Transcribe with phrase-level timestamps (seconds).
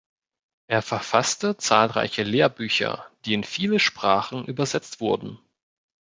[0.65, 5.37] Er verfasste zahlreiche Lehrbücher, die in viele Sprachen übersetzt wurden.